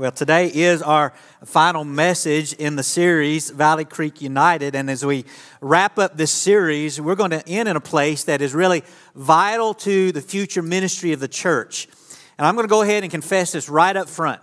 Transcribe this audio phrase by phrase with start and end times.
[0.00, 1.12] Well, today is our
[1.44, 4.74] final message in the series, Valley Creek United.
[4.74, 5.26] And as we
[5.60, 8.82] wrap up this series, we're going to end in a place that is really
[9.14, 11.86] vital to the future ministry of the church.
[12.38, 14.40] And I'm going to go ahead and confess this right up front.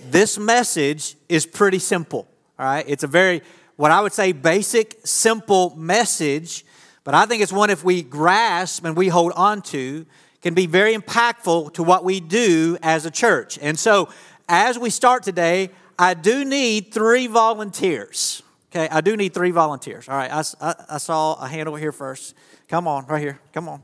[0.00, 2.26] This message is pretty simple,
[2.58, 2.86] all right?
[2.88, 3.42] It's a very,
[3.76, 6.64] what I would say, basic, simple message,
[7.04, 10.06] but I think it's one if we grasp and we hold on to,
[10.40, 13.58] can be very impactful to what we do as a church.
[13.62, 14.10] And so,
[14.48, 18.42] as we start today, I do need three volunteers.
[18.74, 20.08] Okay, I do need three volunteers.
[20.08, 22.34] All right, I, I, I saw a hand over here first.
[22.68, 23.38] Come on, right here.
[23.52, 23.82] Come on.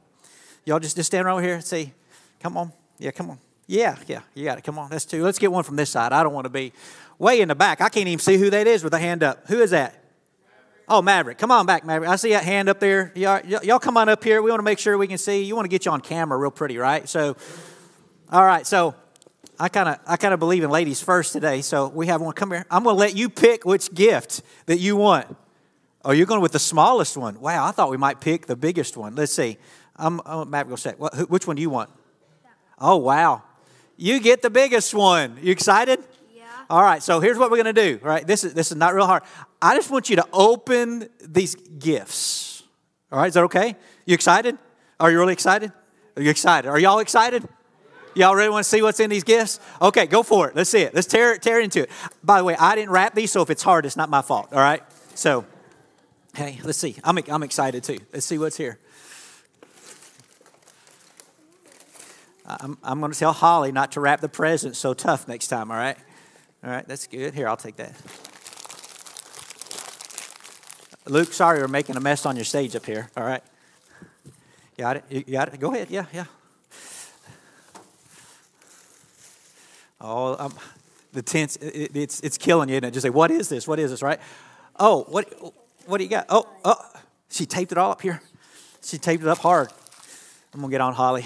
[0.65, 1.93] Y'all just, just stand right over here and see.
[2.41, 2.73] Come on.
[2.99, 3.39] Yeah, come on.
[3.67, 4.65] Yeah, yeah, you got it.
[4.65, 5.23] Come on, that's two.
[5.23, 6.13] Let's get one from this side.
[6.13, 6.73] I don't want to be
[7.19, 7.81] way in the back.
[7.81, 9.47] I can't even see who that is with a hand up.
[9.47, 9.95] Who is that?
[10.89, 11.39] Oh, Maverick.
[11.39, 12.11] Come on back, Maverick.
[12.11, 13.13] I see that hand up there.
[13.15, 14.43] Y'all, y'all come on up here.
[14.43, 15.45] We want to make sure we can see.
[15.45, 17.09] You want to get you on camera real pretty, right?
[17.09, 17.37] So,
[18.33, 18.67] all right.
[18.67, 18.97] So,
[19.61, 21.61] I kind of I kind of believe in ladies first today.
[21.61, 22.33] So we have one.
[22.33, 22.65] Come here.
[22.71, 25.37] I'm going to let you pick which gift that you want.
[26.03, 27.39] Oh, you're going with the smallest one.
[27.41, 29.15] Wow, I thought we might pick the biggest one.
[29.15, 29.59] Let's see.
[29.97, 30.95] I'm, I'm Matt go say.
[30.97, 31.91] What, which one do you want?
[32.79, 33.43] Oh, wow.
[33.99, 35.37] You get the biggest one.
[35.43, 36.03] You excited?
[36.35, 36.45] Yeah.
[36.71, 37.03] All right.
[37.03, 38.01] So here's what we're going to do.
[38.03, 38.27] All right.
[38.27, 39.25] This is this is not real hard.
[39.61, 42.63] I just want you to open these gifts.
[43.13, 43.29] All right.
[43.29, 43.77] Is that okay?
[44.07, 44.57] You excited?
[44.99, 45.71] Are you really excited?
[46.17, 46.67] Are you excited?
[46.67, 47.47] Are y'all excited?
[48.15, 49.61] Y'all really want to see what's in these gifts?
[49.81, 50.57] Okay, go for it.
[50.57, 50.95] Let's see it.
[50.95, 51.91] Let's tear, tear into it.
[52.25, 54.49] By the way, I didn't wrap these, so if it's hard, it's not my fault.
[54.53, 54.83] All right?
[55.15, 55.45] So,
[56.35, 56.97] hey, let's see.
[57.05, 57.99] I'm, I'm excited too.
[58.13, 58.79] Let's see what's here.
[62.47, 65.71] I'm, I'm going to tell Holly not to wrap the presents so tough next time,
[65.71, 65.97] all right?
[66.65, 67.35] All right, that's good.
[67.35, 67.93] Here, I'll take that.
[71.07, 73.43] Luke, sorry we're making a mess on your stage up here, all right?
[74.77, 75.05] Got it?
[75.09, 75.61] You got it?
[75.61, 75.91] Go ahead.
[75.91, 76.25] Yeah, yeah.
[80.01, 80.55] Oh, um,
[81.13, 82.91] the tense, it, it's, it's killing you, isn't it?
[82.93, 83.69] Just say, what is this?
[83.69, 84.21] What is this, right?
[84.79, 85.29] Oh, what,
[85.87, 86.27] what do you got?
[86.29, 86.77] Oh, oh,
[87.31, 88.23] she taped it all up here.
[88.83, 89.69] She taped it up hard.
[90.55, 91.25] I'm going to get on Holly.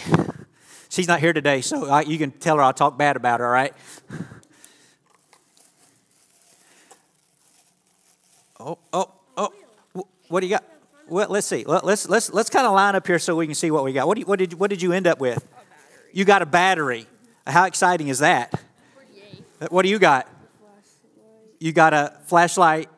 [0.89, 3.47] She's not here today, so I, you can tell her I'll talk bad about her,
[3.47, 3.75] all right?
[8.61, 9.53] Oh, oh, oh.
[10.29, 10.65] What do you got?
[11.09, 11.65] Well, let's see.
[11.67, 14.07] Let's let's let's kind of line up here so we can see what we got.
[14.07, 15.47] What, do you, what did what did you end up with?
[16.13, 17.07] You got a battery.
[17.47, 18.53] How exciting is that?
[19.71, 20.29] What do you got?
[21.59, 22.89] You got a flashlight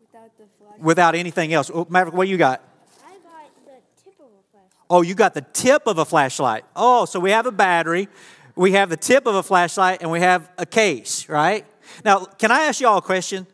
[0.00, 0.78] Without the flash.
[0.78, 1.70] without anything else.
[1.72, 2.62] Oh, Maverick, what do you got?
[3.06, 4.86] I got the tip of a flashlight.
[4.90, 6.64] Oh, you got the tip of a flashlight.
[6.76, 8.08] Oh, so we have a battery,
[8.56, 11.64] we have the tip of a flashlight, and we have a case, right?
[12.04, 13.46] Now, can I ask you all a question?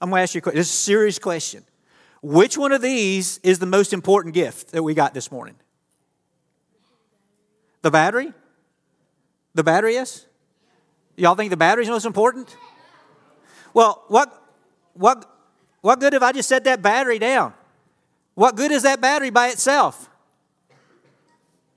[0.00, 0.58] I'm going to ask you a question.
[0.58, 1.64] This is a serious question.
[2.22, 5.54] Which one of these is the most important gift that we got this morning?
[7.82, 8.32] The battery?
[9.58, 10.24] The battery is?
[11.16, 12.56] Y'all think the battery's most important?
[13.74, 14.40] Well, what,
[14.94, 15.28] what,
[15.80, 17.52] what good if I just set that battery down?
[18.36, 20.08] What good is that battery by itself?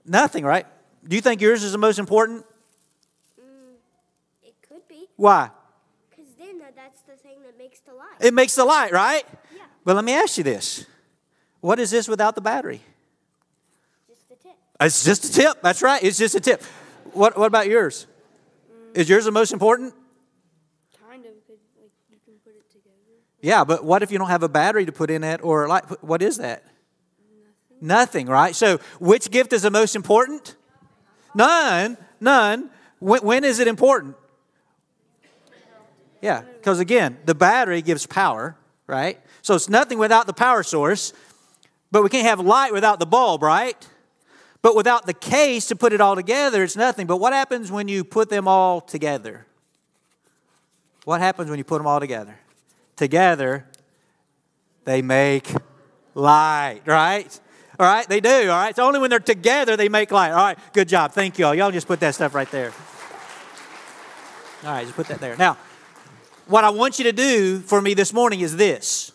[0.06, 0.68] Nothing, right?
[1.08, 2.46] Do you think yours is the most important?
[3.40, 3.74] Mm,
[4.44, 5.50] it could be, Why?
[6.12, 8.18] because then that's the thing that makes the light.
[8.19, 9.24] It makes the light, right?
[9.56, 9.63] Yeah.
[9.84, 10.86] But let me ask you this
[11.62, 12.81] what is this without the battery?
[14.08, 14.56] Just the tip.
[14.80, 15.63] It's just a tip.
[15.63, 16.03] That's right.
[16.03, 16.62] It's just a tip.
[17.13, 18.07] What, what about yours?
[18.94, 19.94] Is yours the most important?
[21.09, 22.95] Kind of, because like you can put it together.
[23.41, 25.84] Yeah, but what if you don't have a battery to put in it or light?
[26.03, 26.63] What is that?
[27.79, 28.56] Nothing, right?
[28.56, 30.56] So, which gift is the most important?
[31.34, 31.97] None.
[32.19, 32.69] None.
[33.00, 34.16] When, when is it important?
[36.22, 39.19] Yeah, because again, the battery gives power, right?
[39.41, 41.13] So it's nothing without the power source,
[41.89, 43.75] but we can't have light without the bulb, right?
[44.62, 47.08] But without the case to put it all together, it's nothing.
[47.08, 49.48] But what happens when you put them all together?
[51.04, 52.38] What happens when you put them all together?
[52.96, 53.66] Together,
[54.86, 55.52] they make
[56.14, 57.40] light, right?
[57.80, 58.70] All right, they do, all right?
[58.70, 60.32] It's only when they're together they make light.
[60.32, 61.14] All right, good job.
[61.14, 61.56] Thank you all.
[61.56, 62.72] Y'all just put that stuff right there.
[64.64, 65.36] All right, just put that there.
[65.36, 65.58] Now,
[66.46, 69.12] what I want you to do for me this morning is this.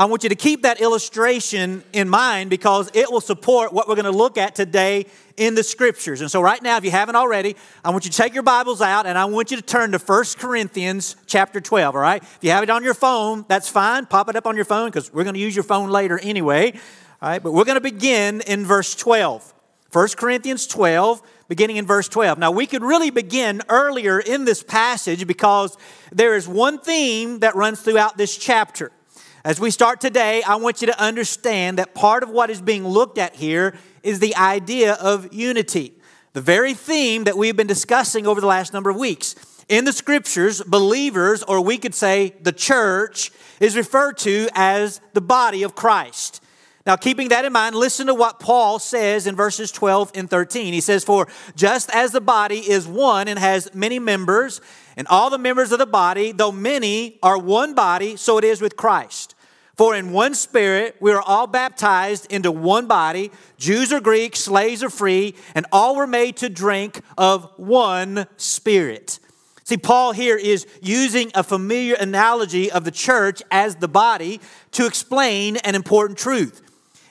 [0.00, 3.96] I want you to keep that illustration in mind because it will support what we're
[3.96, 5.04] going to look at today
[5.36, 6.22] in the scriptures.
[6.22, 7.54] And so right now if you haven't already,
[7.84, 9.98] I want you to take your Bibles out and I want you to turn to
[9.98, 12.22] 1 Corinthians chapter 12, all right?
[12.22, 14.06] If you have it on your phone, that's fine.
[14.06, 16.72] Pop it up on your phone because we're going to use your phone later anyway.
[17.20, 19.52] All right, but we're going to begin in verse 12.
[19.92, 22.38] 1 Corinthians 12, beginning in verse 12.
[22.38, 25.76] Now, we could really begin earlier in this passage because
[26.10, 28.92] there is one theme that runs throughout this chapter.
[29.42, 32.86] As we start today, I want you to understand that part of what is being
[32.86, 35.94] looked at here is the idea of unity.
[36.34, 39.34] The very theme that we've been discussing over the last number of weeks.
[39.66, 45.22] In the scriptures, believers, or we could say the church, is referred to as the
[45.22, 46.42] body of Christ.
[46.86, 50.72] Now, keeping that in mind, listen to what Paul says in verses 12 and 13.
[50.72, 54.62] He says, For just as the body is one and has many members,
[54.96, 58.62] and all the members of the body, though many, are one body, so it is
[58.62, 59.34] with Christ.
[59.76, 64.82] For in one spirit we are all baptized into one body, Jews or Greeks, slaves
[64.82, 69.18] or free, and all were made to drink of one spirit.
[69.64, 74.40] See, Paul here is using a familiar analogy of the church as the body
[74.72, 76.60] to explain an important truth.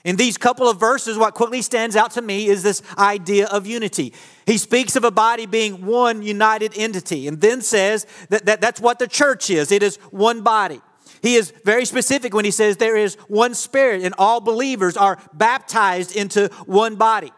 [0.04, 3.66] In these couple of verses, what quickly stands out to me is this idea of
[3.66, 4.14] unity.
[4.46, 8.80] He speaks of a body being one united entity and then says that, that that's
[8.80, 10.80] what the church is it is one body.
[11.22, 15.18] He is very specific when he says there is one spirit and all believers are
[15.34, 17.30] baptized into one body.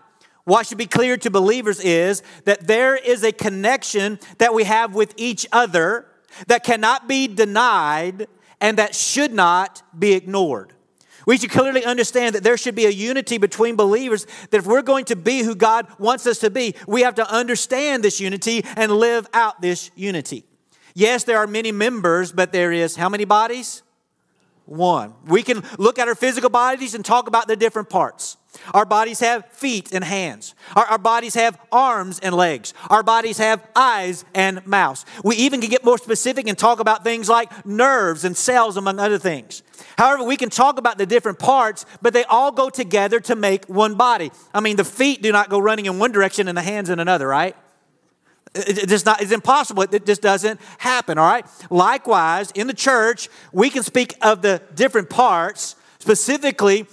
[0.44, 4.94] What should be clear to believers is that there is a connection that we have
[4.94, 6.06] with each other
[6.46, 8.26] that cannot be denied
[8.60, 10.72] and that should not be ignored.
[11.26, 14.82] We should clearly understand that there should be a unity between believers, that if we're
[14.82, 18.64] going to be who God wants us to be, we have to understand this unity
[18.76, 20.44] and live out this unity.
[20.94, 23.82] Yes, there are many members, but there is how many bodies?
[24.66, 25.14] One.
[25.26, 28.36] We can look at our physical bodies and talk about the different parts.
[28.74, 30.54] Our bodies have feet and hands.
[30.76, 32.74] Our, our, bodies have arms and legs.
[32.90, 35.06] Our bodies have eyes and mouths.
[35.24, 38.98] We even can get more specific and talk about things like nerves and cells, among
[38.98, 39.62] other things.
[39.96, 43.64] However, we can talk about the different parts, but they all go together to make
[43.66, 44.30] one body.
[44.52, 47.00] I mean, the feet do not go running in one direction and the hands in
[47.00, 47.56] another, right?
[48.54, 49.82] It just not, it's impossible.
[49.82, 51.46] It just doesn't happen, all right?
[51.70, 55.74] Likewise, in the church, we can speak of the different parts.
[56.00, 56.86] Specifically,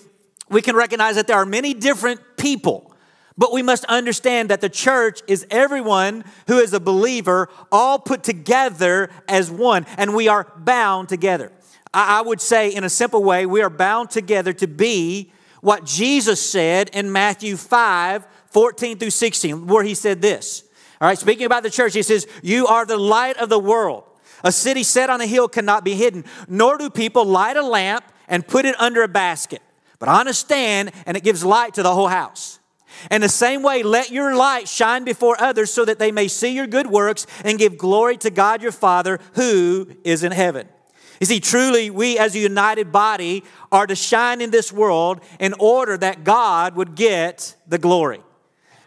[0.49, 2.95] we can recognize that there are many different people,
[3.37, 8.23] but we must understand that the church is everyone who is a believer, all put
[8.23, 11.51] together as one, and we are bound together.
[11.93, 15.31] I would say, in a simple way, we are bound together to be
[15.61, 20.63] what Jesus said in Matthew 5 14 through 16, where he said this.
[20.99, 24.03] All right, speaking about the church, he says, You are the light of the world.
[24.43, 28.03] A city set on a hill cannot be hidden, nor do people light a lamp
[28.27, 29.61] and put it under a basket,
[29.99, 32.59] but on a stand, and it gives light to the whole house.
[33.11, 36.49] In the same way, let your light shine before others so that they may see
[36.49, 40.67] your good works and give glory to God your Father who is in heaven.
[41.19, 45.53] You see, truly, we as a united body are to shine in this world in
[45.59, 48.21] order that God would get the glory.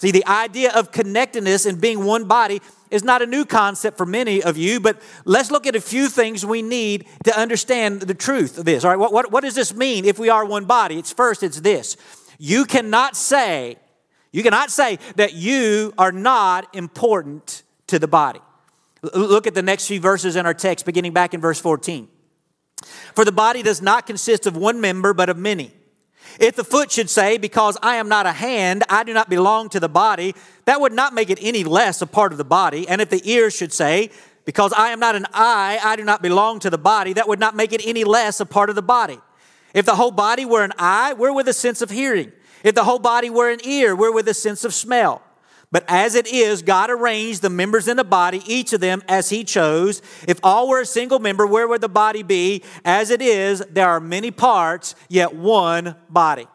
[0.03, 2.61] See, the idea of connectedness and being one body
[2.91, 6.09] is not a new concept for many of you, but let's look at a few
[6.09, 8.83] things we need to understand the truth of this.
[8.83, 10.99] All right, what, what, what does this mean if we are one body?
[10.99, 11.97] It's first, it's this.
[12.37, 13.77] You cannot say,
[14.33, 18.41] you cannot say that you are not important to the body.
[19.15, 22.09] Look at the next few verses in our text, beginning back in verse 14.
[23.15, 25.73] For the body does not consist of one member, but of many.
[26.41, 29.69] If the foot should say, Because I am not a hand, I do not belong
[29.71, 30.35] to the body,
[30.65, 32.89] that would not make it any less a part of the body.
[32.89, 34.11] And if the ear should say,
[34.45, 37.41] Because I am not an eye, I do not belong to the body, that would
[37.41, 39.19] not make it any less a part of the body.
[39.75, 42.33] If the whole body were an eye, where would the sense of hearing?
[42.63, 45.23] If the whole body were an ear, where would the sense of smell?
[45.73, 49.31] But as it is, God arranged the members in the body, each of them as
[49.31, 50.03] He chose.
[50.29, 52.63] If all were a single member, where would the body be?
[52.85, 56.47] As it is, there are many parts, yet one body.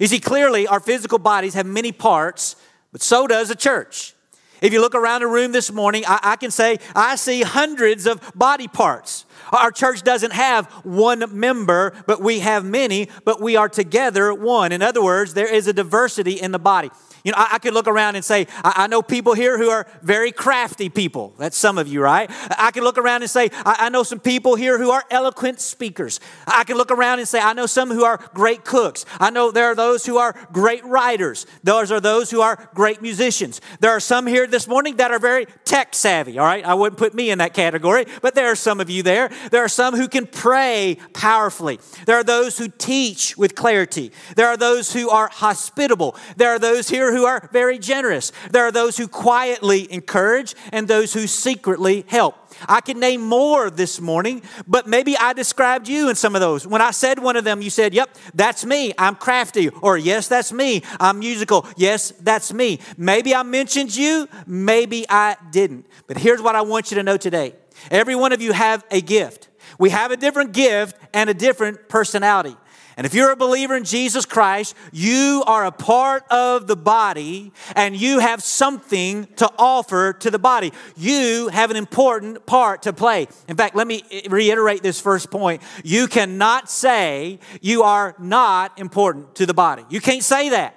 [0.00, 2.56] You see, clearly, our physical bodies have many parts,
[2.90, 4.14] but so does a church.
[4.60, 8.06] If you look around the room this morning, I, I, can say I see hundreds
[8.06, 9.24] of body parts.
[9.52, 14.72] Our church doesn't have one member, but we have many, but we are together one.
[14.72, 16.90] In other words, there is a diversity in the body.
[17.28, 19.68] You know, I, I could look around and say, I, I, know people here who
[19.68, 21.34] are very crafty people.
[21.36, 22.30] That's some of you, right?
[22.56, 25.60] I can look around and say, I, I know some people here who are eloquent
[25.60, 26.20] speakers.
[26.46, 29.04] I can look around and say, I know some who are great cooks.
[29.20, 31.44] I know there are those who are great writers.
[31.62, 33.60] Those are those who are great musicians.
[33.80, 36.64] There are some here this morning that are very tech savvy, all right?
[36.64, 39.30] I wouldn't put me in that category, but there are some of you there.
[39.50, 41.78] There are some who can pray powerfully.
[42.06, 44.12] There are those who teach with clarity.
[44.34, 46.16] There are those who are hospitable.
[46.38, 48.32] There are those here who are very generous.
[48.50, 52.36] There are those who quietly encourage and those who secretly help.
[52.68, 56.66] I can name more this morning, but maybe I described you in some of those.
[56.66, 58.92] When I said one of them, you said, Yep, that's me.
[58.98, 59.68] I'm crafty.
[59.68, 60.82] Or, Yes, that's me.
[60.98, 61.66] I'm musical.
[61.76, 62.80] Yes, that's me.
[62.96, 64.28] Maybe I mentioned you.
[64.46, 65.86] Maybe I didn't.
[66.06, 67.54] But here's what I want you to know today
[67.90, 69.48] every one of you have a gift.
[69.78, 72.56] We have a different gift and a different personality.
[72.98, 77.52] And if you're a believer in Jesus Christ, you are a part of the body
[77.76, 80.72] and you have something to offer to the body.
[80.96, 83.28] You have an important part to play.
[83.46, 85.62] In fact, let me reiterate this first point.
[85.84, 89.84] You cannot say you are not important to the body.
[89.88, 90.74] You can't say that.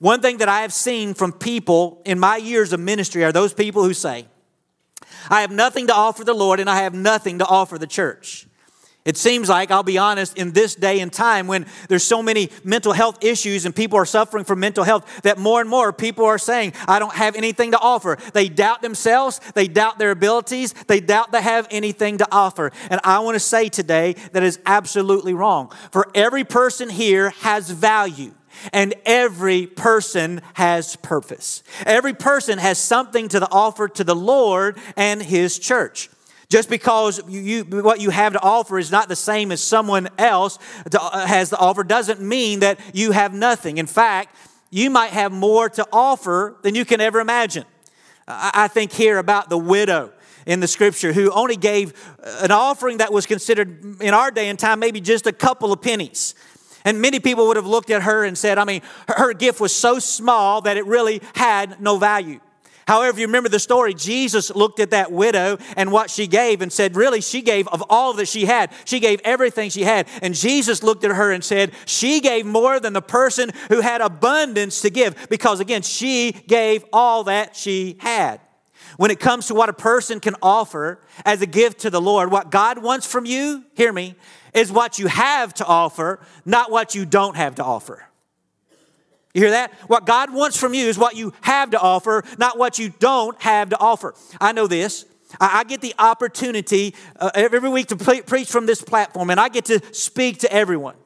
[0.00, 3.54] One thing that I have seen from people in my years of ministry are those
[3.54, 4.26] people who say,
[5.30, 8.48] I have nothing to offer the Lord and I have nothing to offer the church.
[9.04, 12.50] It seems like, I'll be honest, in this day and time when there's so many
[12.64, 16.26] mental health issues and people are suffering from mental health, that more and more people
[16.26, 18.18] are saying, I don't have anything to offer.
[18.34, 22.72] They doubt themselves, they doubt their abilities, they doubt they have anything to offer.
[22.90, 25.72] And I want to say today that is absolutely wrong.
[25.92, 28.34] For every person here has value.
[28.72, 31.62] And every person has purpose.
[31.86, 36.10] Every person has something to offer to the Lord and His church.
[36.50, 40.08] Just because you, you, what you have to offer is not the same as someone
[40.18, 40.58] else
[40.90, 43.78] to, uh, has to offer doesn't mean that you have nothing.
[43.78, 44.34] In fact,
[44.68, 47.64] you might have more to offer than you can ever imagine.
[48.26, 50.12] I, I think here about the widow
[50.44, 51.92] in the scripture who only gave
[52.40, 55.80] an offering that was considered in our day and time maybe just a couple of
[55.80, 56.34] pennies.
[56.84, 59.72] And many people would have looked at her and said, I mean, her gift was
[59.72, 62.40] so small that it really had no value.
[62.86, 66.72] However, you remember the story, Jesus looked at that widow and what she gave and
[66.72, 68.72] said, Really, she gave of all that she had.
[68.84, 70.08] She gave everything she had.
[70.22, 74.00] And Jesus looked at her and said, She gave more than the person who had
[74.00, 78.40] abundance to give because, again, she gave all that she had.
[78.96, 82.30] When it comes to what a person can offer as a gift to the Lord,
[82.30, 84.16] what God wants from you, hear me,
[84.52, 88.09] is what you have to offer, not what you don't have to offer.
[89.34, 89.72] You hear that?
[89.86, 93.40] What God wants from you is what you have to offer, not what you don't
[93.42, 94.14] have to offer.
[94.40, 95.04] I know this.
[95.40, 99.48] I, get the opportunity uh, every week to pre- preach from this platform, and I
[99.48, 100.96] get to speak to everyone.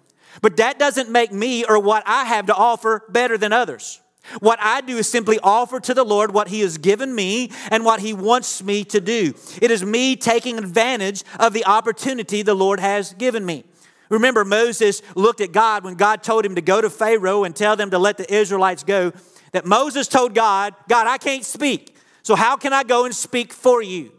[0.41, 4.01] But that doesn't make me or what I have to offer better than others.
[4.41, 7.85] What I do is simply offer to the Lord what He has given me and
[7.85, 9.35] what He wants me to do.
[9.61, 13.65] It is me taking advantage of the opportunity the Lord has given me.
[14.09, 17.77] Remember, Moses looked at God when God told him to go to Pharaoh and tell
[17.77, 19.13] them to let the Israelites go.
[19.53, 21.97] That Moses told God, God, I can't speak.
[22.23, 24.13] So how can I go and speak for you?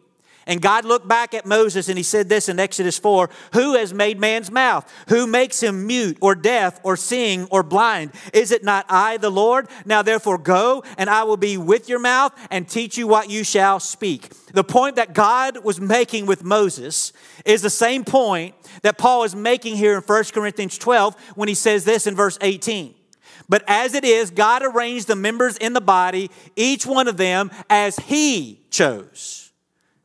[0.47, 3.93] And God looked back at Moses and he said this in Exodus 4 Who has
[3.93, 4.91] made man's mouth?
[5.09, 8.11] Who makes him mute or deaf or seeing or blind?
[8.31, 9.67] Is it not I, the Lord?
[9.85, 13.43] Now therefore go, and I will be with your mouth and teach you what you
[13.43, 14.29] shall speak.
[14.53, 17.11] The point that God was making with Moses
[17.43, 21.55] is the same point that Paul is making here in 1 Corinthians 12 when he
[21.55, 22.93] says this in verse 18.
[23.49, 27.51] But as it is, God arranged the members in the body, each one of them
[27.69, 29.44] as he chose.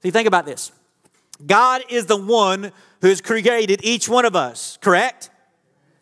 [0.03, 0.73] See, think about this.
[1.47, 5.31] God is the one who has created each one of us, correct?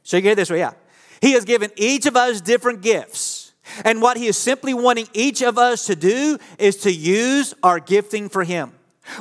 [0.02, 0.72] So you get this way, yeah.
[1.20, 3.52] He has given each of us different gifts.
[3.84, 7.80] And what he is simply wanting each of us to do is to use our
[7.80, 8.72] gifting for him.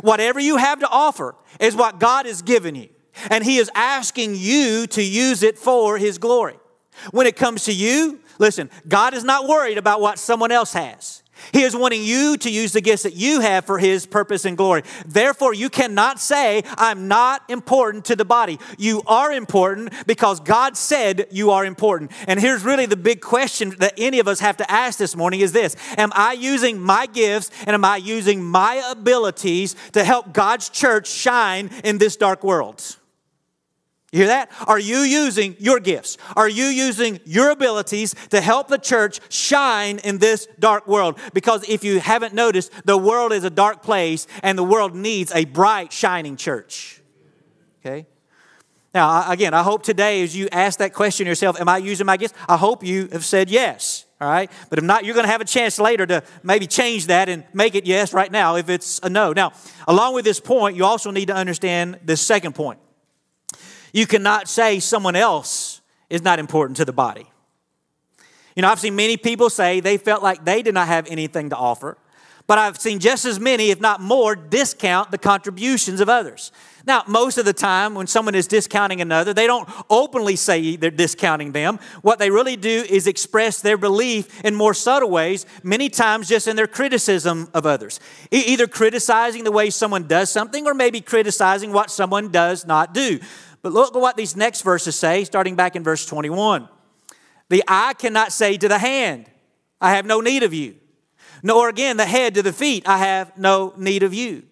[0.02, 2.90] Whatever you have to offer is what God has given you.
[3.30, 6.60] And he is asking you to use it for his glory.
[7.12, 11.24] When it comes to you, listen, God is not worried about what someone else has.
[11.52, 14.58] He is wanting you to use the gifts that you have for His purpose and
[14.58, 14.84] glory.
[15.06, 18.60] Therefore, you cannot say, I'm not important to the body.
[18.78, 22.12] You are important because God said you are important.
[22.28, 25.40] And here's really the big question that any of us have to ask this morning
[25.40, 30.34] is this Am I using my gifts and am I using my abilities to help
[30.34, 32.98] God's church shine in this dark world?
[34.14, 34.52] You hear that?
[34.68, 36.18] Are you using your gifts?
[36.38, 41.20] Are you using your abilities to help the church shine in this dark world?
[41.34, 45.34] Because if you haven't noticed, the world is a dark place and the world needs
[45.36, 47.02] a bright, shining church.
[47.82, 48.08] Okay?
[48.94, 52.16] Now, again, I hope today as you ask that question yourself, am I using my
[52.16, 52.34] gifts?
[52.48, 54.06] I hope you have said yes.
[54.22, 54.50] All right?
[54.70, 57.44] But if not, you're going to have a chance later to maybe change that and
[57.54, 59.34] make it yes right now if it's a no.
[59.34, 59.52] Now,
[59.86, 62.80] along with this point, you also need to understand this second point.
[63.94, 67.28] You cannot say someone else is not important to the body.
[68.56, 71.52] You know, I've seen many people say they felt like they did not have anything
[71.52, 71.98] to offer,
[72.48, 76.52] but I've seen just as many, if not more, discount the contributions of others.
[76.88, 80.90] Now, most of the time, when someone is discounting another, they don't openly say they're
[80.90, 81.80] discounting them.
[82.02, 86.48] What they really do is express their belief in more subtle ways, many times just
[86.48, 88.00] in their criticism of others.
[88.32, 92.94] E- either criticizing the way someone does something or maybe criticizing what someone does not
[92.94, 93.20] do.
[93.68, 96.70] But look at what these next verses say, starting back in verse 21.
[97.50, 99.30] The eye cannot say to the hand,
[99.82, 100.76] I have no need of you.
[101.44, 104.44] Nor again the head to the feet, I have no need of you.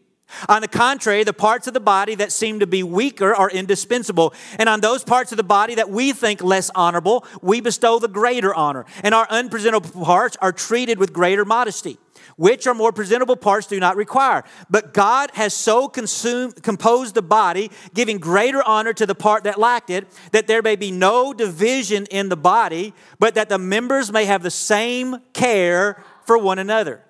[0.49, 4.33] On the contrary, the parts of the body that seem to be weaker are indispensable.
[4.59, 8.09] And on those parts of the body that we think less honorable, we bestow the
[8.09, 8.85] greater honor.
[9.01, 11.99] And our unpresentable parts are treated with greater modesty,
[12.35, 14.43] which are more presentable parts do not require.
[14.69, 19.59] But God has so consumed, composed the body, giving greater honor to the part that
[19.59, 24.11] lacked it, that there may be no division in the body, but that the members
[24.11, 27.01] may have the same care for one another.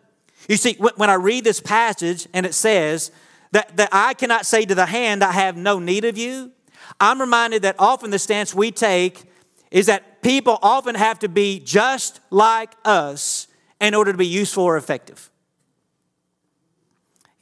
[0.47, 3.11] You see, when I read this passage and it says
[3.51, 6.51] that, that I cannot say to the hand, I have no need of you,
[6.99, 9.23] I'm reminded that often the stance we take
[9.71, 13.44] is that people often have to be just like us
[13.79, 15.29] in order to be useful or effective.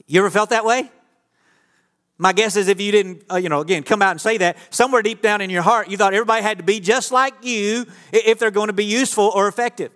[0.07, 0.91] You ever felt that way?
[2.17, 4.57] My guess is if you didn't, uh, you know, again, come out and say that,
[4.69, 7.85] somewhere deep down in your heart, you thought everybody had to be just like you
[8.11, 9.91] if they're going to be useful or effective.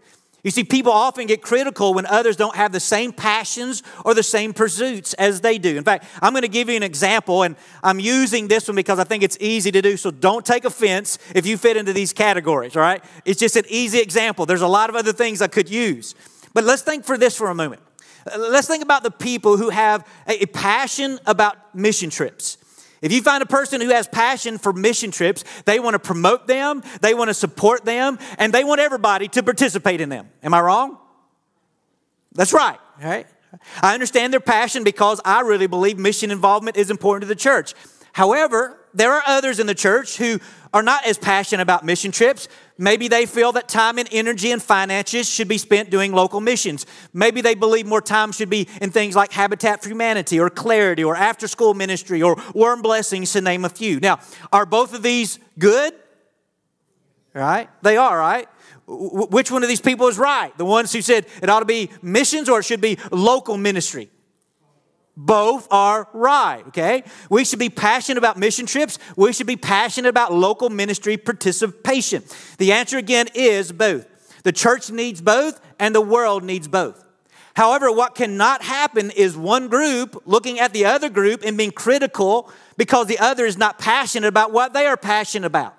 [0.48, 4.24] You see, people often get critical when others don't have the same passions or the
[4.24, 5.76] same pursuits as they do.
[5.76, 8.98] In fact, I'm going to give you an example, and I'm using this one because
[8.98, 9.98] I think it's easy to do.
[9.98, 13.04] So don't take offense if you fit into these categories, all right?
[13.26, 14.46] It's just an easy example.
[14.46, 16.16] There's a lot of other things I could use.
[16.54, 17.82] But let's think for this for a moment.
[18.38, 22.58] Let's think about the people who have a passion about mission trips.
[23.02, 26.48] If you find a person who has passion for mission trips, they want to promote
[26.48, 30.30] them, they want to support them, and they want everybody to participate in them.
[30.42, 30.98] Am I wrong?
[32.34, 33.28] That's right, right?
[33.82, 37.74] I understand their passion because I really believe mission involvement is important to the church.
[38.14, 40.40] However, there are others in the church who
[40.74, 42.48] are not as passionate about mission trips.
[42.78, 46.86] Maybe they feel that time and energy and finances should be spent doing local missions.
[47.14, 51.04] Maybe they believe more time should be in things like Habitat for Humanity or Clarity
[51.04, 54.00] or after school ministry or Warm Blessings, to name a few.
[54.00, 54.20] Now,
[54.52, 55.94] are both of these good?
[57.34, 57.70] Right?
[57.82, 58.48] They are, right?
[58.88, 60.58] Which one of these people is right?
[60.58, 64.10] The ones who said it ought to be missions or it should be local ministry?
[65.20, 67.04] Both are right, okay?
[67.32, 69.00] We should be passionate about mission trips.
[69.16, 72.24] We should be passionate about local ministry participation.
[72.60, 74.06] The answer again is both.
[74.44, 77.04] The church needs both, and the world needs both.
[77.56, 82.52] However, what cannot happen is one group looking at the other group and being critical
[82.78, 85.77] because the other is not passionate about what they are passionate about.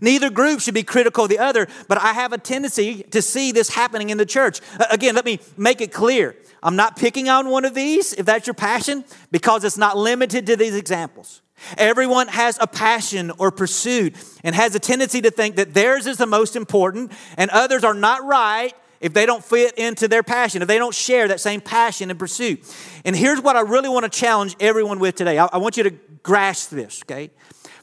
[0.00, 3.52] Neither group should be critical of the other, but I have a tendency to see
[3.52, 4.60] this happening in the church.
[4.90, 6.36] Again, let me make it clear.
[6.62, 10.46] I'm not picking on one of these, if that's your passion, because it's not limited
[10.46, 11.42] to these examples.
[11.76, 16.16] Everyone has a passion or pursuit and has a tendency to think that theirs is
[16.16, 20.62] the most important and others are not right if they don't fit into their passion,
[20.62, 22.64] if they don't share that same passion and pursuit.
[23.04, 25.38] And here's what I really want to challenge everyone with today.
[25.38, 25.90] I, want you to
[26.22, 27.30] grasp this, okay?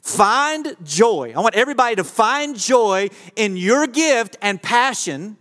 [0.02, 1.32] Find joy.
[1.36, 5.36] I want everybody to find joy in your gift and passion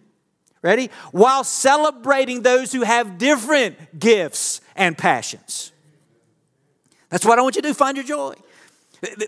[0.61, 0.89] Ready?
[1.11, 5.71] While celebrating those who have different gifts and passions.
[7.09, 7.73] That's what I want you to do.
[7.73, 8.33] Find your joy.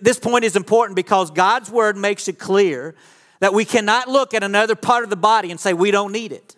[0.02, 2.96] This point is important because God's word makes it clear
[3.40, 6.34] that we cannot look at another part of the body and say we don't need
[6.34, 6.56] it.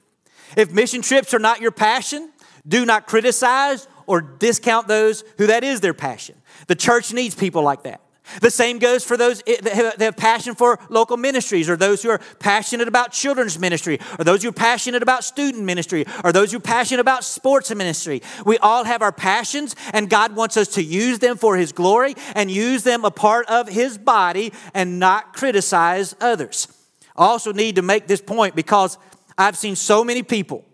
[0.57, 2.31] If mission trips are not your passion,
[2.67, 6.35] do not criticize or discount those who that is their passion.
[6.65, 8.01] The church needs people like that.
[8.41, 12.21] The same goes for those that have passion for local ministries, or those who are
[12.39, 16.57] passionate about children's ministry, or those who are passionate about student ministry, or those who
[16.57, 18.21] are passionate about sports ministry.
[18.45, 22.15] We all have our passions, and God wants us to use them for His glory
[22.33, 26.67] and use them a part of His body and not criticize others.
[27.15, 28.97] I also need to make this point because
[29.37, 30.65] I've seen so many people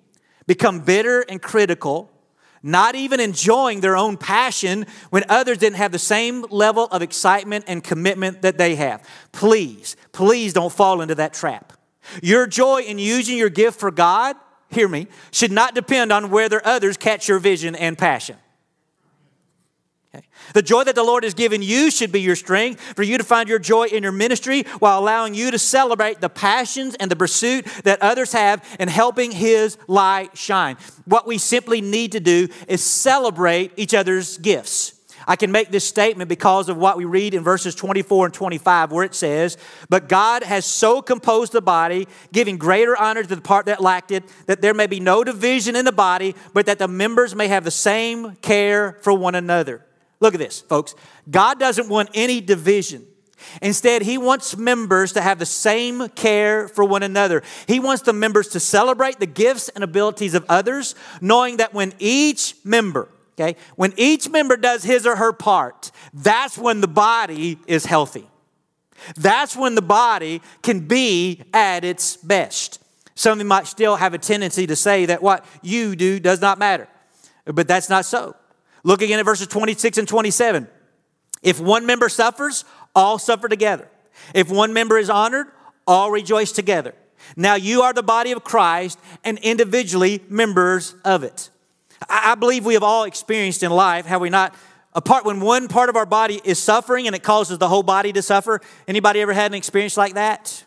[0.46, 2.12] become bitter and critical
[2.62, 7.66] not even enjoying their own passion when others didn't have the same level of excitement
[7.68, 9.08] and commitment that they have.
[9.32, 11.74] Please, please don't fall into that trap.
[12.22, 14.36] Your joy in using your gift for God,
[14.70, 18.38] hear me, should not depend on whether others catch your vision and passion.
[20.16, 20.26] Okay.
[20.56, 23.24] The joy that the Lord has given you should be your strength for you to
[23.24, 27.16] find your joy in your ministry while allowing you to celebrate the passions and the
[27.16, 30.78] pursuit that others have in helping His light shine.
[31.06, 34.96] What we simply need to do is celebrate each other's gifts.
[35.28, 38.92] I can make this statement because of what we read in verses 24 and 25,
[38.92, 39.58] where it says,
[39.90, 44.10] But God has so composed the body, giving greater honor to the part that lacked
[44.10, 47.48] it, that there may be no division in the body, but that the members may
[47.48, 49.86] have the same care for one another.
[50.20, 50.96] Look at this, folks.
[51.30, 53.06] God doesn't want any division.
[53.62, 57.42] Instead, He wants members to have the same care for one another.
[57.68, 61.94] He wants the members to celebrate the gifts and abilities of others, knowing that when
[62.00, 63.08] each member,
[63.40, 68.28] okay, when each member does his or her part, that's when the body is healthy.
[69.16, 72.84] That's when the body can be at its best.
[73.16, 76.42] Some of you might still have a tendency to say that what you do does
[76.42, 76.90] not matter,
[77.46, 78.36] but that's not so.
[78.84, 80.68] Look again at verses 26 and 27.
[81.42, 82.66] If one member suffers,
[82.96, 83.90] all suffer together.
[84.34, 85.48] If one member is honored,
[85.88, 86.94] all rejoice together.
[87.36, 91.50] Now you are the body of Christ and individually members of it.
[92.08, 94.56] I believe we have all experienced in life, have we not?
[94.94, 97.84] A part when one part of our body is suffering and it causes the whole
[97.84, 98.62] body to suffer.
[98.88, 100.64] Anybody ever had an experience like that?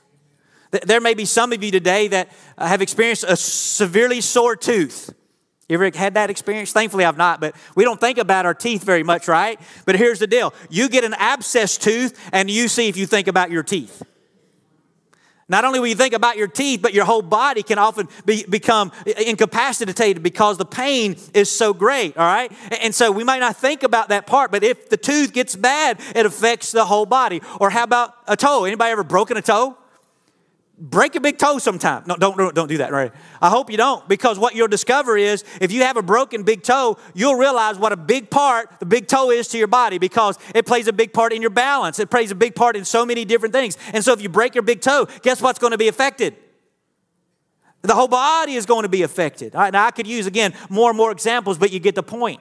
[0.71, 5.13] There may be some of you today that uh, have experienced a severely sore tooth.
[5.69, 6.73] You ever had that experience?
[6.73, 9.61] Thankfully, I've not, but we don't think about our teeth very much, right?
[9.87, 13.29] But here's the deal you get an abscess tooth, and you see if you think
[13.29, 14.03] about your teeth.
[15.49, 18.45] Not only will you think about your teeth, but your whole body can often be,
[18.49, 22.51] become incapacitated because the pain is so great, all right?
[22.81, 26.01] And so we might not think about that part, but if the tooth gets bad,
[26.15, 27.43] it affects the whole body.
[27.61, 28.65] Or how about a toe?
[28.65, 29.77] Anybody ever broken a toe?
[30.83, 32.03] Break a big toe sometime.
[32.07, 33.13] No, don't, don't don't do that, right?
[33.41, 36.63] I hope you don't, because what you'll discover is if you have a broken big
[36.63, 40.39] toe, you'll realize what a big part the big toe is to your body because
[40.55, 42.01] it plays a big part in your balance.
[42.01, 43.79] It plays a big part in so many different things.
[43.93, 46.37] And so if you break your big toe, guess what's going to be affected?
[47.83, 49.55] The whole body is going to be affected.
[49.55, 52.03] All right, now I could use again more and more examples, but you get the
[52.03, 52.41] point.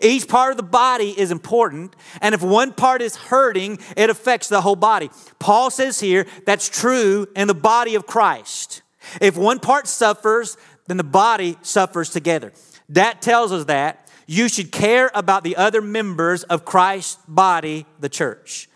[0.00, 4.48] Each part of the body is important, and if one part is hurting, it affects
[4.48, 5.10] the whole body.
[5.38, 8.82] Paul says here that's true in the body of Christ.
[9.20, 12.52] If one part suffers, then the body suffers together.
[12.88, 18.08] That tells us that you should care about the other members of Christ's body, the
[18.08, 18.68] church.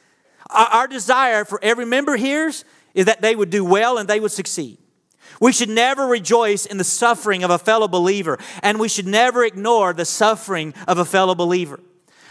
[0.51, 2.53] Our desire for every member here
[2.95, 4.79] is that they would do well and they would succeed.
[5.41, 9.45] We should never rejoice in the suffering of a fellow believer, and we should never
[9.45, 11.81] ignore the suffering of a fellow believer.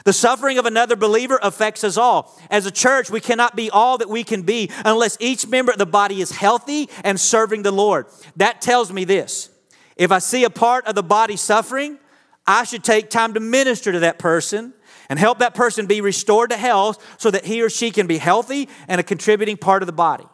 [0.06, 2.40] The suffering of another believer affects us all.
[2.52, 5.80] As a church, we cannot be all that we can be unless each member of
[5.80, 8.06] the body is healthy and serving the Lord.
[8.36, 9.50] That tells me this
[9.96, 11.98] if I see a part of the body suffering,
[12.46, 14.74] I should take time to minister to that person
[15.10, 18.20] and help that person be restored to health so that he or she can be
[18.20, 20.26] healthy and a contributing part of the body.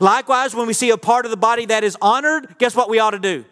[0.00, 2.98] Likewise, when we see a part of the body that is honored, guess what we
[2.98, 3.44] ought to do?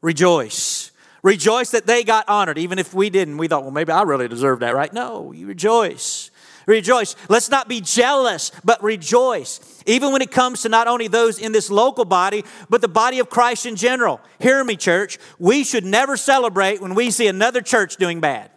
[0.00, 0.92] Rejoice.
[1.22, 3.38] Rejoice that they got honored, even if we didn't.
[3.38, 4.92] We thought, well, maybe I really deserve that, right?
[4.92, 6.30] No, you rejoice.
[6.66, 7.16] Rejoice.
[7.28, 9.82] Let's not be jealous, but rejoice.
[9.86, 13.18] Even when it comes to not only those in this local body, but the body
[13.18, 14.20] of Christ in general.
[14.38, 15.18] Hear me, church.
[15.38, 18.50] We should never celebrate when we see another church doing bad.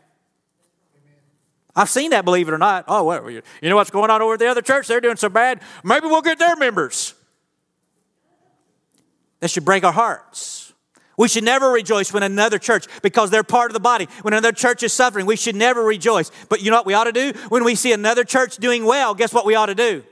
[1.78, 2.86] I've seen that, believe it or not.
[2.88, 4.88] Oh, well, you know what's going on over at the other church?
[4.88, 5.62] They're doing so bad.
[5.84, 7.14] Maybe we'll get their members.
[9.42, 10.74] That should break our hearts.
[11.18, 14.52] We should never rejoice when another church, because they're part of the body, when another
[14.52, 16.32] church is suffering, we should never rejoice.
[16.50, 17.32] But you know what we ought to do?
[17.50, 20.04] When we see another church doing well, guess what we ought to do?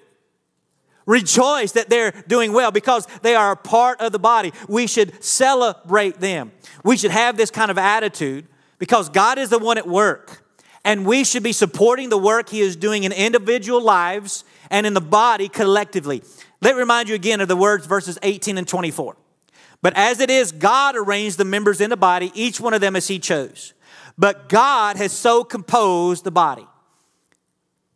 [1.08, 4.54] Rejoice that they're doing well because they are a part of the body.
[4.70, 6.52] We should celebrate them.
[6.84, 8.48] We should have this kind of attitude
[8.78, 10.44] because God is the one at work
[10.86, 14.94] and we should be supporting the work He is doing in individual lives and in
[14.94, 16.24] the body collectively.
[16.62, 19.18] Let me remind you again of the words, verses 18 and 24.
[19.82, 22.96] But as it is, God arranged the members in the body, each one of them
[22.96, 23.74] as He chose.
[24.18, 26.68] But God has so composed the body.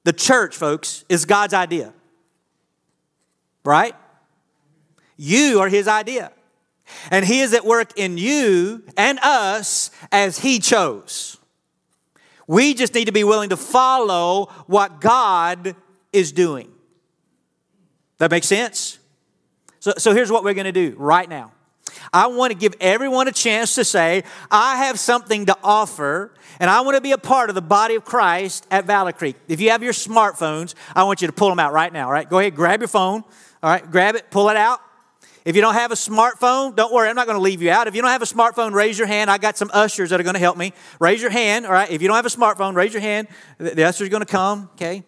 [0.04, 1.94] The church, folks, is God's idea.
[3.64, 3.96] Right?
[5.16, 6.32] You are His idea.
[7.12, 11.39] And He is at work in you and us as He chose.
[12.50, 15.76] We just need to be willing to follow what God
[16.12, 16.72] is doing.
[18.18, 18.98] That makes sense?
[19.80, 21.52] So, so here's what we're going to do right now.
[22.12, 26.72] I want to give everyone a chance to say, I have something to offer, and
[26.72, 29.36] I want to be a part of the body of Christ at Valley Creek.
[29.48, 32.12] If you have your smartphones, I want you to pull them out right now, all
[32.12, 32.28] right?
[32.28, 33.24] Go ahead, grab your phone,
[33.62, 33.92] all right?
[33.92, 34.80] Grab it, pull it out.
[35.46, 37.88] If you don't have a smartphone, don't worry, I'm not going to leave you out.
[37.88, 39.32] If you don't have a smartphone, raise your hand.
[39.32, 40.74] I got some ushers that are going to help me.
[41.00, 41.90] Raise your hand, all right?
[41.90, 43.28] If you don't have a smartphone, raise your hand.
[43.58, 45.04] The usher's going to come, okay?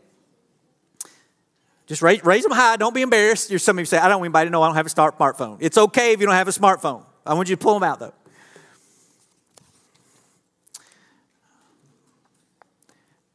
[1.86, 2.78] Just raise, raise them high.
[2.78, 3.50] Don't be embarrassed.
[3.50, 4.89] There's some of you say, I don't want anybody to know I don't have a
[4.89, 5.58] smartphone.
[5.60, 7.06] It's okay if you don't have a smartphone.
[7.26, 8.13] I want you to pull them out, though.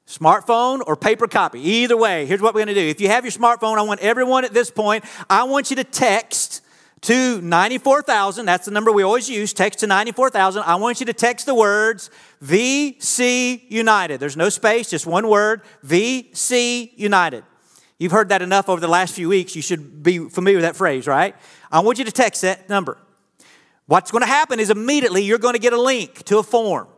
[0.09, 1.61] Smartphone or paper copy.
[1.61, 2.89] Either way, here's what we're going to do.
[2.89, 5.85] If you have your smartphone, I want everyone at this point, I want you to
[5.85, 6.63] text
[7.07, 8.47] to 94,000.
[8.47, 9.53] That's the number we always use.
[9.53, 10.65] Text to 94,000.
[10.65, 12.11] I want you to text the words
[12.43, 14.19] VC United.
[14.19, 17.45] There's no space, just one word VC United.
[17.99, 19.55] You've heard that enough over the last few weeks.
[19.55, 21.37] You should be familiar with that phrase, right?
[21.71, 22.99] I want you to text that number.
[23.87, 26.89] What's going to happen is immediately you're going to get a link to a form.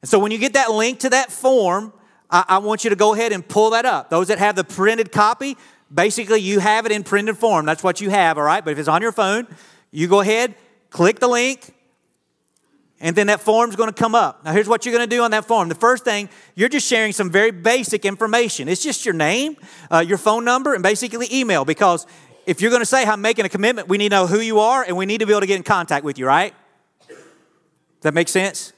[0.00, 1.92] And so when you get that link to that form,
[2.30, 4.10] I, I want you to go ahead and pull that up.
[4.10, 5.56] Those that have the printed copy,
[5.92, 7.66] basically you have it in printed form.
[7.66, 8.64] That's what you have, all right?
[8.64, 9.46] But if it's on your phone,
[9.90, 10.54] you go ahead,
[10.90, 11.74] click the link,
[13.02, 14.44] And then that form's going to come up.
[14.44, 15.70] Now, here's what you're going to do on that form.
[15.70, 18.68] The first thing, you're just sharing some very basic information.
[18.68, 19.56] It's just your name,
[19.90, 21.64] uh, your phone number, and basically email.
[21.64, 22.06] Because
[22.44, 24.60] if you're going to say, I'm making a commitment, we need to know who you
[24.60, 26.52] are and we need to be able to get in contact with you, right?
[27.08, 27.16] Does
[28.02, 28.74] that make sense?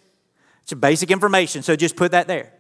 [0.62, 2.53] It's basic information, so just put that there.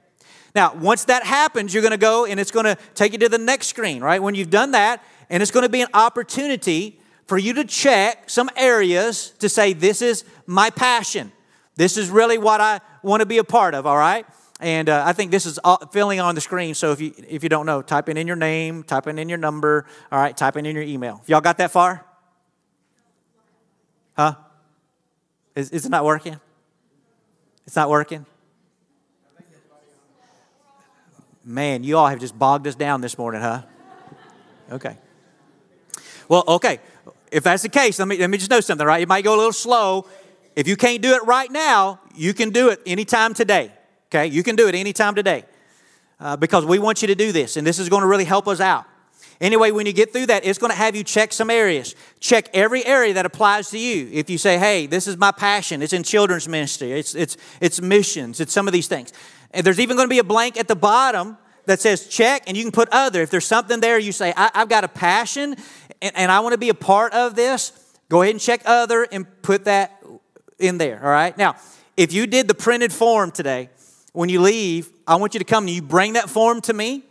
[0.54, 3.28] Now, once that happens, you're going to go and it's going to take you to
[3.28, 4.22] the next screen, right?
[4.22, 8.28] When you've done that, and it's going to be an opportunity for you to check
[8.28, 11.32] some areas to say, This is my passion.
[11.76, 14.26] This is really what I want to be a part of, all right?
[14.60, 15.58] And uh, I think this is
[15.90, 16.74] filling on the screen.
[16.74, 19.28] So if you, if you don't know, type in, in your name, type in, in
[19.28, 21.22] your number, all right, type in, in your email.
[21.26, 22.04] Y'all got that far?
[24.16, 24.34] Huh?
[25.56, 26.38] Is, is it not working?
[27.66, 28.26] It's not working?
[31.44, 33.62] Man, you all have just bogged us down this morning, huh?
[34.70, 34.96] Okay.
[36.28, 36.78] Well, okay.
[37.30, 39.02] If that's the case, let me, let me just know something, right?
[39.02, 40.06] It might go a little slow.
[40.54, 43.72] If you can't do it right now, you can do it anytime today.
[44.08, 44.26] Okay?
[44.26, 45.44] You can do it anytime today
[46.20, 48.46] uh, because we want you to do this, and this is going to really help
[48.46, 48.84] us out.
[49.40, 51.96] Anyway, when you get through that, it's going to have you check some areas.
[52.20, 54.08] Check every area that applies to you.
[54.12, 57.80] If you say, hey, this is my passion, it's in children's ministry, it's, it's, it's
[57.80, 59.12] missions, it's some of these things.
[59.52, 61.36] And there's even going to be a blank at the bottom
[61.66, 63.22] that says check, and you can put other.
[63.22, 65.56] If there's something there, you say, I, have got a passion
[66.00, 67.72] and, and I want to be a part of this,
[68.08, 70.02] go ahead and check other and put that
[70.58, 71.36] in there, all right?
[71.38, 71.56] Now,
[71.96, 73.70] if you did the printed form today,
[74.12, 77.04] when you leave, I want you to come and you bring that form to me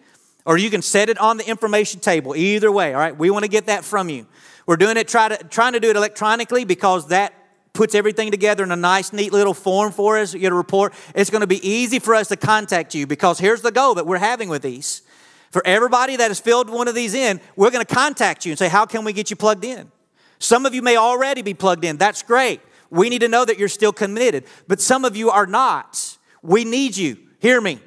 [0.45, 2.35] or you can set it on the information table.
[2.35, 3.15] Either way, all right?
[3.15, 4.27] We want to get that from you.
[4.65, 7.33] We're doing it, try to, trying to do it electronically because that
[7.81, 10.35] puts everything together in a nice, neat little form for us.
[10.35, 10.93] You get a report.
[11.15, 14.05] It's going to be easy for us to contact you because here's the goal that
[14.05, 15.01] we're having with these.
[15.49, 18.59] For everybody that has filled one of these in, we're going to contact you and
[18.59, 19.91] say, How can we get you plugged in?
[20.37, 21.97] Some of you may already be plugged in.
[21.97, 22.61] That's great.
[22.91, 24.43] We need to know that you're still committed.
[24.67, 26.19] But some of you are not.
[26.43, 27.17] We need you.
[27.39, 27.79] Hear me.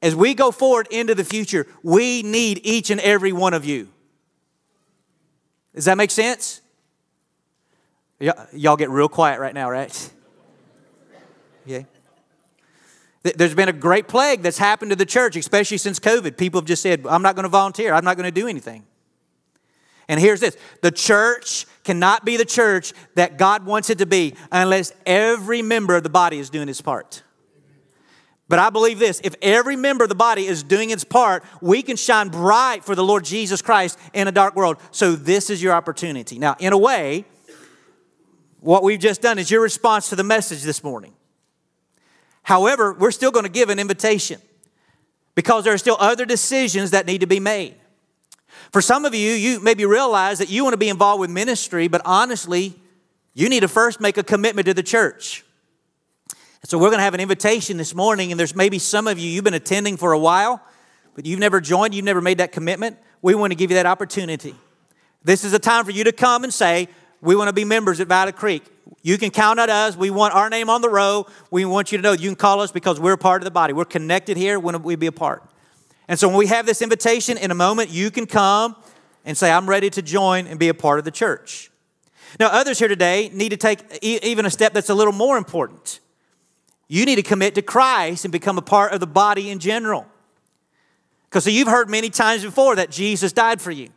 [0.00, 3.88] As we go forward into the future, we need each and every one of you.
[5.74, 6.61] Does that make sense?
[8.22, 10.10] Y- y'all get real quiet right now, right?
[11.64, 11.82] Yeah.
[13.24, 16.36] There's been a great plague that's happened to the church, especially since COVID.
[16.36, 18.84] People have just said, I'm not going to volunteer, I'm not going to do anything.
[20.08, 24.34] And here's this the church cannot be the church that God wants it to be
[24.52, 27.22] unless every member of the body is doing its part.
[28.48, 31.82] But I believe this if every member of the body is doing its part, we
[31.82, 34.78] can shine bright for the Lord Jesus Christ in a dark world.
[34.90, 36.38] So, this is your opportunity.
[36.38, 37.24] Now, in a way,
[38.62, 41.12] what we've just done is your response to the message this morning.
[42.44, 44.40] However, we're still going to give an invitation
[45.34, 47.74] because there are still other decisions that need to be made.
[48.70, 51.88] For some of you, you maybe realize that you want to be involved with ministry,
[51.88, 52.74] but honestly,
[53.34, 55.44] you need to first make a commitment to the church.
[56.30, 59.18] And so we're going to have an invitation this morning, and there's maybe some of
[59.18, 60.62] you, you've been attending for a while,
[61.16, 62.96] but you've never joined, you've never made that commitment.
[63.22, 64.54] We want to give you that opportunity.
[65.24, 66.88] This is a time for you to come and say,
[67.22, 68.64] We want to be members at Valley Creek.
[69.02, 69.96] You can count on us.
[69.96, 71.26] We want our name on the row.
[71.50, 73.72] We want you to know you can call us because we're part of the body.
[73.72, 75.48] We're connected here when we be a part.
[76.08, 78.74] And so when we have this invitation in a moment, you can come
[79.24, 81.70] and say, I'm ready to join and be a part of the church.
[82.40, 86.00] Now, others here today need to take even a step that's a little more important.
[86.88, 90.06] You need to commit to Christ and become a part of the body in general.
[91.30, 93.90] Because so you've heard many times before that Jesus died for you.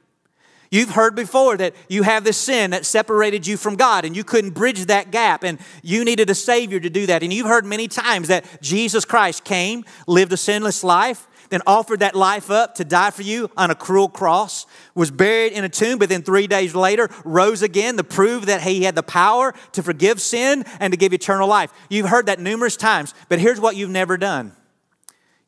[0.76, 4.26] You've heard before that you have this sin that separated you from God and you
[4.26, 7.24] couldn't bridge that gap and you needed a Savior to do that.
[7.24, 12.02] And you've heard many times that Jesus Christ came, lived a sinless life, then offered
[12.02, 15.70] that life up to die for you on a cruel cross, was buried in a
[15.70, 19.54] tomb, but then three days later rose again to prove that he had the power
[19.72, 21.72] to forgive sin and to give eternal life.
[21.88, 24.52] You've heard that numerous times, but here's what you've never done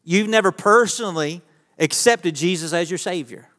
[0.05, 1.41] you've never personally
[1.77, 3.49] accepted Jesus as your Savior.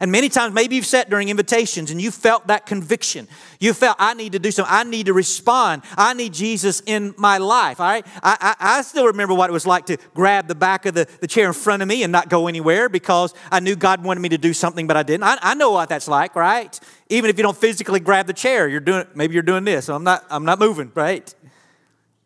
[0.00, 3.28] And many times, maybe you've sat during invitations and you felt that conviction.
[3.60, 4.74] You felt, I need to do something.
[4.74, 5.82] I need to respond.
[5.96, 7.80] I need Jesus in my life.
[7.80, 8.06] All right.
[8.22, 11.06] I, I, I, still remember what it was like to grab the back of the,
[11.20, 14.20] the chair in front of me and not go anywhere because I knew God wanted
[14.20, 15.24] me to do something, but I didn't.
[15.24, 16.78] I, I know what that's like, right?
[17.08, 19.86] Even if you don't physically grab the chair, you're doing, maybe you're doing this.
[19.86, 21.32] So I'm not, I'm not moving, right?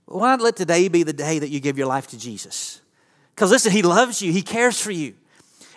[0.06, 2.80] Why not let today be the day that you give your life to Jesus?
[3.34, 5.14] Because listen, He loves you, He cares for you.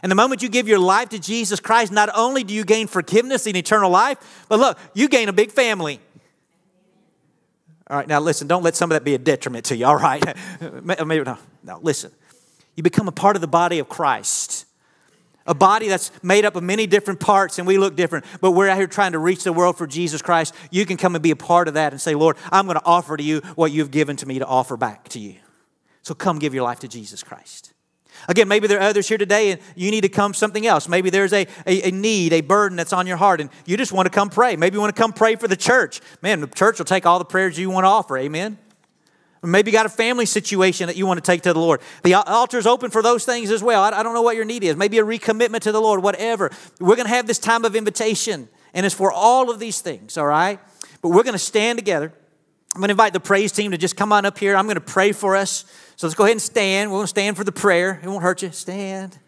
[0.01, 2.87] And the moment you give your life to Jesus Christ, not only do you gain
[2.87, 5.99] forgiveness and eternal life, but look, you gain a big family.
[7.87, 9.97] All right, now listen, don't let some of that be a detriment to you, all
[9.97, 10.23] right?
[10.83, 12.11] Maybe, no, no, listen.
[12.75, 14.65] You become a part of the body of Christ.
[15.45, 18.69] A body that's made up of many different parts and we look different, but we're
[18.69, 20.53] out here trying to reach the world for Jesus Christ.
[20.69, 22.85] You can come and be a part of that and say, Lord, I'm going to
[22.85, 25.35] offer to you what you've given to me to offer back to you.
[26.03, 27.70] So come give your life to Jesus Christ.
[28.27, 30.87] Again, maybe there are others here today and you need to come something else.
[30.87, 33.91] Maybe there's a, a, a, need, a burden that's on your heart, and you just
[33.91, 34.55] want to come pray.
[34.55, 36.01] Maybe you want to come pray for the church.
[36.21, 38.17] Man, the church will take all the prayers you want to offer.
[38.17, 38.57] Amen.
[39.43, 41.81] Maybe you got a family situation that you want to take to the Lord.
[42.03, 43.81] The altar is open for those things as well.
[43.81, 44.75] I, I don't know what your need is.
[44.75, 46.51] Maybe a recommitment to the Lord, whatever.
[46.79, 50.15] We're going to have this time of invitation, and it's for all of these things,
[50.15, 50.59] all right?
[51.01, 52.13] But we're going to stand together.
[52.75, 54.55] I'm going to invite the praise team to just come on up here.
[54.55, 55.65] I'm going to pray for us.
[56.01, 56.89] So let's go ahead and stand.
[56.89, 57.99] We're going to stand for the prayer.
[58.01, 58.51] It won't hurt you.
[58.51, 59.19] Stand.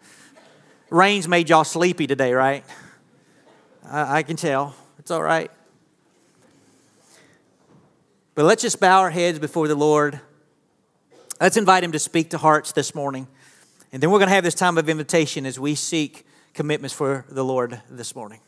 [0.90, 2.64] Rain's made y'all sleepy today, right?
[3.88, 4.74] I, I can tell.
[4.98, 5.52] It's all right.
[8.34, 10.18] But let's just bow our heads before the Lord.
[11.40, 13.28] Let's invite Him to speak to hearts this morning.
[13.92, 17.24] And then we're going to have this time of invitation as we seek commitments for
[17.28, 18.40] the Lord this morning.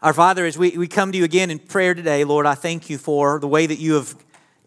[0.00, 2.88] Our Father, as we, we come to you again in prayer today, Lord, I thank
[2.88, 4.14] you for the way that you have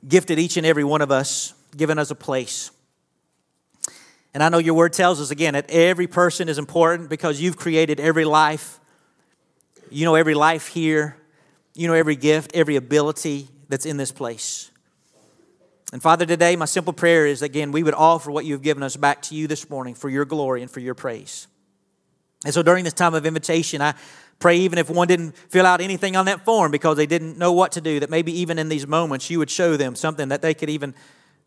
[0.07, 2.71] gifted each and every one of us, given us a place.
[4.33, 7.57] And I know your word tells us again that every person is important because you've
[7.57, 8.79] created every life.
[9.91, 11.17] You know every life here.
[11.75, 14.71] You know every gift, every ability that's in this place.
[15.91, 18.95] And Father, today my simple prayer is again, we would offer what you've given us
[18.95, 21.47] back to you this morning for your glory and for your praise.
[22.43, 23.93] And so during this time of invitation, I
[24.43, 27.53] pray even if one didn't fill out anything on that form because they didn't know
[27.53, 30.41] what to do, that maybe even in these moments you would show them something that
[30.41, 30.93] they could even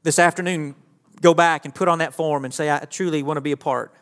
[0.02, 0.74] this afternoon
[1.20, 3.56] go back and put on that form and say, I truly want to be a
[3.56, 3.92] part.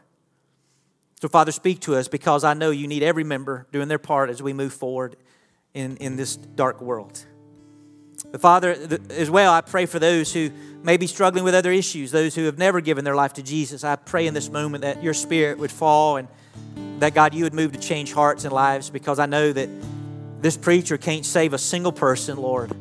[1.21, 4.31] So, Father, speak to us because I know you need every member doing their part
[4.31, 5.17] as we move forward
[5.73, 7.25] in, in this dark world.
[8.31, 8.77] But Father,
[9.11, 10.51] as well, I pray for those who
[10.85, 13.83] may be struggling with other issues, those who have never given their life to Jesus.
[13.83, 16.29] I pray in this moment that your spirit would fall and
[17.01, 19.69] that, God, you would move to change hearts and lives because I know that
[20.41, 22.73] this preacher can't save a single person, Lord.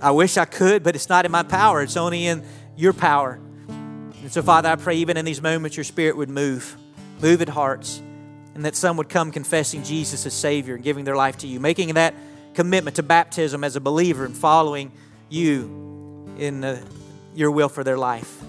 [0.00, 1.82] I wish I could, but it's not in my power.
[1.82, 2.44] It's only in
[2.76, 3.38] your power.
[3.68, 6.76] And so, Father, I pray even in these moments your spirit would move,
[7.20, 8.02] move at hearts
[8.58, 11.60] and that some would come confessing Jesus as Savior and giving their life to you,
[11.60, 12.12] making that
[12.54, 14.90] commitment to baptism as a believer and following
[15.28, 16.82] you in the,
[17.36, 18.42] your will for their life.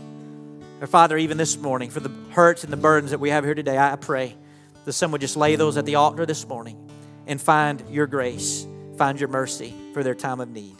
[0.81, 3.53] Our Father, even this morning, for the hurts and the burdens that we have here
[3.53, 4.35] today, I pray
[4.89, 6.75] that some would just lay those at the altar this morning
[7.27, 8.65] and find your grace,
[8.97, 10.75] find your mercy for their time of need.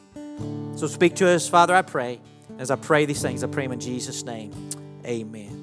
[0.76, 2.20] So speak to us, Father, I pray.
[2.58, 4.52] As I pray these things, I pray in Jesus' name.
[5.06, 5.59] Amen.